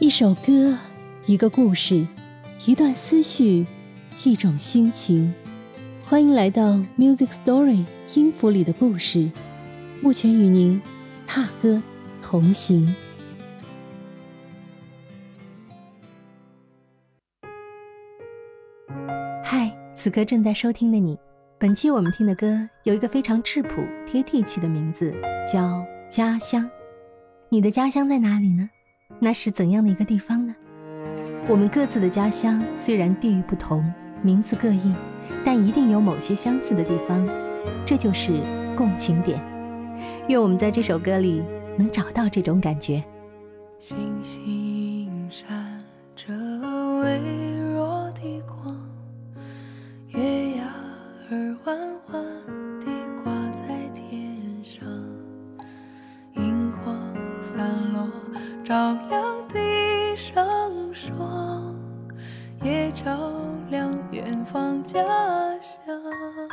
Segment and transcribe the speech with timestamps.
[0.00, 0.74] 一首歌，
[1.26, 2.06] 一个故事，
[2.64, 3.66] 一段思绪，
[4.24, 5.30] 一种心情。
[6.06, 7.84] 欢迎来到 Music Story
[8.14, 9.30] 音符里的故事，
[10.00, 10.80] 目前与您
[11.26, 11.82] 踏歌
[12.22, 12.94] 同行。
[19.44, 21.18] 嗨，此刻正在收听的你，
[21.58, 25.12] 本期我们听的歌有一个非常质朴、贴地气的名字，
[25.46, 25.60] 叫
[26.08, 26.64] 《家乡》。
[27.50, 28.70] 你的家乡在哪里呢？
[29.22, 30.54] 那是怎样的一个地方呢？
[31.46, 33.84] 我们各自的家乡虽然地域不同，
[34.22, 34.94] 名字各异，
[35.44, 37.28] 但一定有某些相似的地方，
[37.84, 38.40] 这就是
[38.74, 39.38] 共情点。
[40.28, 41.42] 愿我们在这首歌里
[41.76, 43.02] 能找到这种感觉。
[43.78, 45.48] 星星闪
[46.16, 46.32] 着
[47.00, 48.74] 微弱的光，
[50.08, 50.64] 月牙
[51.30, 51.78] 儿弯
[52.12, 52.24] 弯
[52.80, 52.86] 地
[53.22, 54.86] 挂在天上，
[56.36, 56.96] 银光
[57.40, 58.06] 散落，
[58.64, 59.58] 照亮地
[60.16, 60.42] 上
[60.92, 61.74] 霜
[62.62, 63.32] 也照
[63.70, 65.00] 亮远方家
[65.60, 66.49] 乡。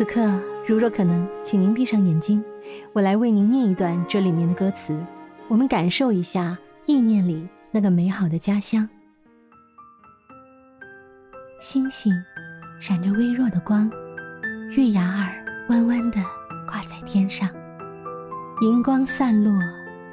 [0.00, 0.32] 此刻，
[0.66, 2.42] 如若可能，请您闭上眼睛，
[2.94, 4.98] 我来为您念一段这里面的歌词，
[5.46, 6.56] 我们感受一下
[6.86, 8.88] 意念里那个美好的家乡。
[11.60, 12.14] 星星
[12.80, 13.90] 闪着微弱的光，
[14.70, 16.16] 月牙儿弯弯的
[16.66, 17.46] 挂在天上，
[18.62, 19.52] 银光散落，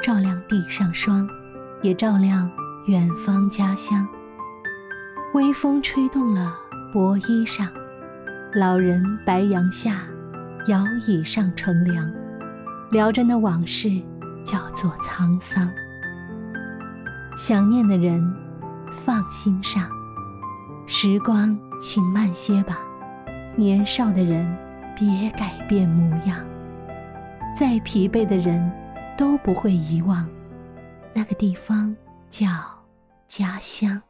[0.02, 1.26] 照亮地上霜，
[1.82, 2.52] 也照亮
[2.88, 4.06] 远方家乡。
[5.34, 6.54] 微风吹动了
[6.92, 7.70] 薄衣裳。
[8.58, 10.02] 老人白杨下，
[10.66, 12.12] 摇椅上乘凉，
[12.90, 14.02] 聊着那往事，
[14.44, 15.70] 叫做沧桑。
[17.36, 18.20] 想念的人，
[18.92, 19.88] 放心上，
[20.88, 22.80] 时光请慢些吧。
[23.56, 24.44] 年少的人，
[24.96, 26.44] 别改变模样。
[27.56, 28.72] 再疲惫的人，
[29.16, 30.28] 都不会遗忘，
[31.14, 31.96] 那个地方
[32.32, 32.48] 叫
[33.28, 34.02] 家乡。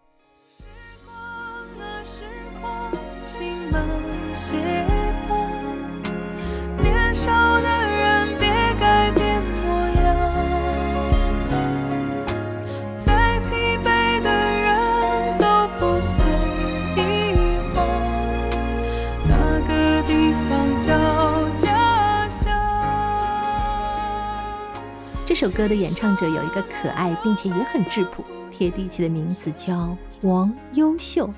[25.40, 31.32] 首歌的演唱者有一个可爱并且也很质朴、贴地气的名字，叫王优秀。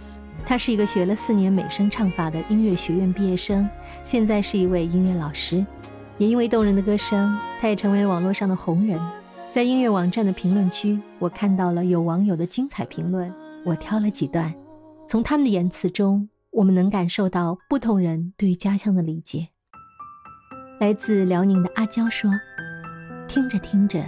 [0.45, 3.67] 他是一个学了四年美声唱法的音乐学院毕业生，
[4.05, 5.65] 现在是一位音乐老师。
[6.17, 8.97] 也因为动人的歌声，他也成为网络上的红人。
[9.51, 13.29] 在音乐网站的评论区，我看到了有网友的精彩评论，
[13.65, 14.55] 我挑了几段。
[15.09, 19.49] 从他们的言辞中，我们能感受到不同人对于家乡的理解。
[20.79, 22.31] 来自辽宁的阿娇说。
[23.29, 24.03] 听着听着，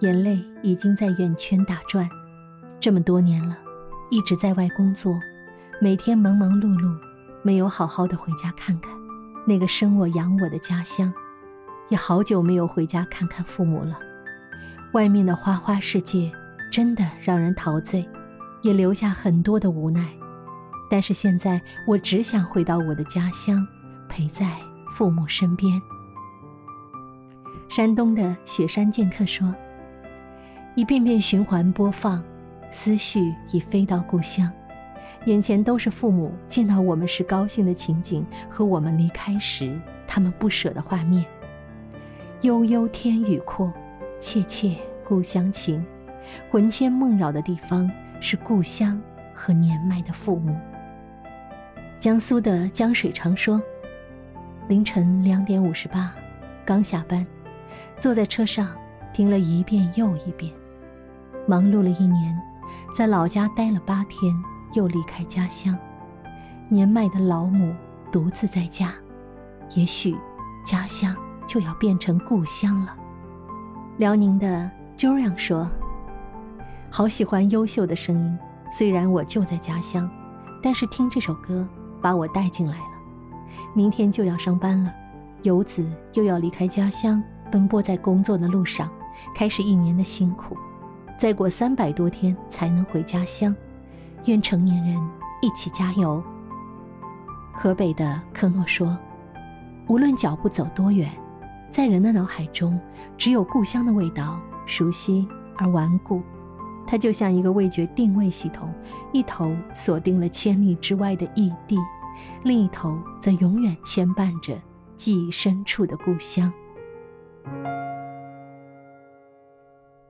[0.00, 2.06] 眼泪已经在眼圈打转。
[2.78, 3.56] 这么多年了，
[4.10, 5.18] 一直在外工作，
[5.80, 6.94] 每天忙忙碌碌，
[7.42, 8.92] 没有好好的回家看看
[9.46, 11.10] 那个生我养我的家乡。
[11.88, 13.98] 也好久没有回家看看父母了。
[14.92, 16.30] 外面的花花世界
[16.70, 18.06] 真的让人陶醉，
[18.60, 20.06] 也留下很多的无奈。
[20.90, 23.66] 但是现在，我只想回到我的家乡，
[24.10, 24.58] 陪在
[24.92, 25.80] 父母身边。
[27.68, 29.54] 山东的雪山剑客说
[30.74, 32.24] ：“一遍遍循环播放，
[32.70, 34.50] 思绪已飞到故乡，
[35.26, 41.24] 眼前都是父母见到我们时高兴的情景和我们离开时他们不舍的画面。
[42.40, 43.72] 悠悠天宇阔，
[44.18, 44.74] 切切
[45.06, 45.84] 故乡情。
[46.50, 49.00] 魂牵梦绕的地方是故乡
[49.34, 50.56] 和年迈的父母。
[52.00, 53.60] 江苏的江水常说
[54.68, 56.14] ：“凌晨两点五十八，
[56.64, 57.26] 刚下班，
[57.98, 58.68] 坐在车上
[59.12, 60.52] 听了一遍又一遍。
[61.46, 62.38] 忙碌了一年，
[62.94, 64.34] 在老家待了八天，
[64.74, 65.76] 又离开家乡。
[66.68, 67.74] 年迈的老母
[68.12, 68.92] 独自在家，
[69.74, 70.16] 也许
[70.64, 71.16] 家乡
[71.46, 72.94] 就要变成故乡了。”
[73.98, 75.68] 辽宁的 Juran 说。
[76.90, 78.38] 好喜欢优秀的声音，
[78.72, 80.10] 虽然我就在家乡，
[80.62, 81.68] 但是听这首歌
[82.00, 82.84] 把我带进来了。
[83.74, 84.90] 明天就要上班了，
[85.42, 88.90] 游子又要离开家乡，奔波在工作的路上，
[89.34, 90.56] 开始一年的辛苦，
[91.18, 93.54] 再过三百多天才能回家乡。
[94.24, 94.96] 愿成年人
[95.40, 96.22] 一起加油。
[97.52, 98.96] 河北的科诺说
[99.88, 101.10] ：“无论脚步走多远，
[101.70, 102.78] 在人的脑海中，
[103.16, 106.22] 只有故乡的味道，熟悉而顽固。”
[106.86, 108.72] 它就像一个味觉定位系统，
[109.12, 111.76] 一头锁定了千里之外的异地，
[112.44, 114.58] 另一头则永远牵绊着
[114.96, 116.50] 记忆深处的故乡。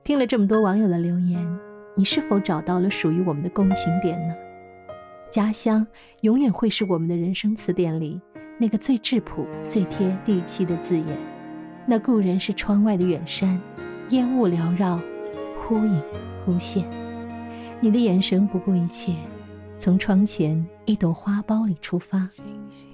[0.09, 1.39] 听了这么多网友的留言，
[1.95, 4.33] 你是否找到了属于我们的共情点呢？
[5.29, 5.85] 家乡
[6.21, 8.19] 永远会是我们的人生词典里
[8.57, 11.05] 那个最质朴、最贴地气的字眼。
[11.85, 13.61] 那固然是窗外的远山，
[14.09, 14.99] 烟雾缭绕。
[15.61, 16.01] 忽隐
[16.43, 16.89] 忽现，
[17.79, 19.13] 你的眼神不顾一切，
[19.77, 22.27] 从窗前一朵花苞里出发，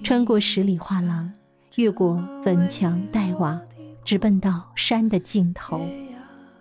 [0.04, 1.32] 穿过十里画廊，
[1.76, 3.58] 越过粉墙黛瓦，
[4.04, 5.80] 直奔到山的尽头，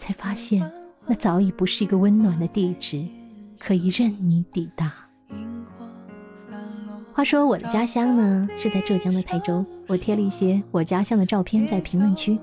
[0.06, 0.72] 才发现
[1.08, 3.04] 那早已不是一个温暖的地址，
[3.58, 4.94] 可以任你抵达。
[7.12, 12.38] 话说我的家乡呢，是在浙江的台州，我贴了一些我家乡的照片在评论区，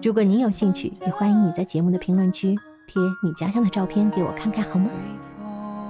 [0.00, 2.56] 如果您有兴趣，也欢迎你在节目的评论区。
[2.86, 4.88] 贴你家乡的照片给我看看好吗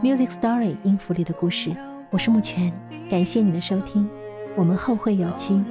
[0.03, 1.77] ？Music Story 音符里的故事，
[2.11, 2.73] 我是木泉，
[3.11, 4.09] 感谢你的收听，
[4.57, 5.63] 我们后会有期。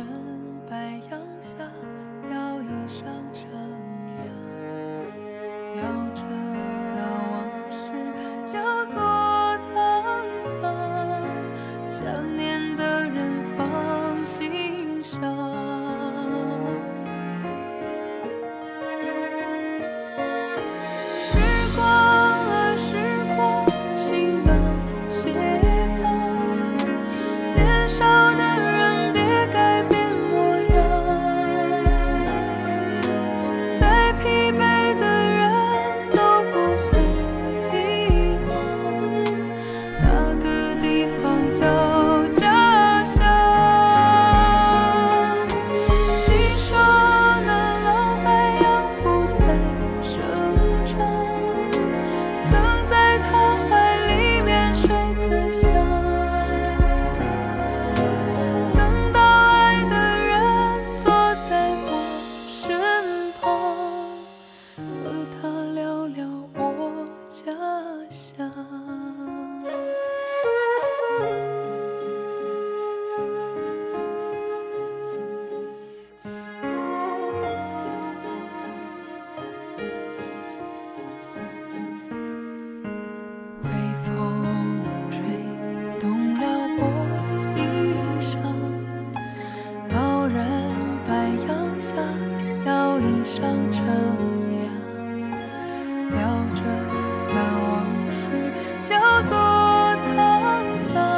[100.78, 101.17] 在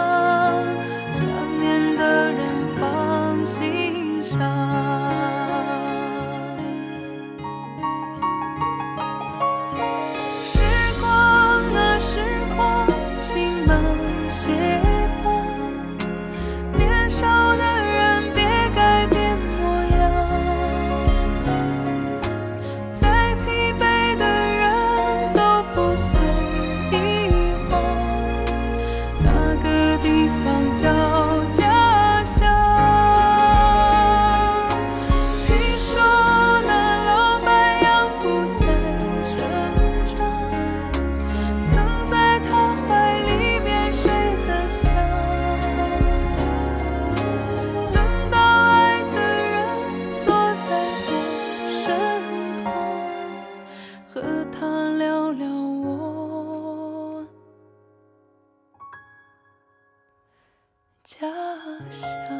[61.79, 62.38] 我想。